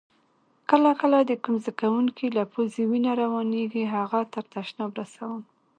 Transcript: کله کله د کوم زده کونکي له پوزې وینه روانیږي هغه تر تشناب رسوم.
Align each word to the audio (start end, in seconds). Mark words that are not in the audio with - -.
کله 0.69 0.91
کله 1.01 1.17
د 1.25 1.31
کوم 1.43 1.55
زده 1.63 1.73
کونکي 1.79 2.27
له 2.37 2.43
پوزې 2.53 2.83
وینه 2.91 3.11
روانیږي 3.23 3.83
هغه 3.95 4.19
تر 4.33 4.43
تشناب 4.55 4.91
رسوم. 4.99 5.41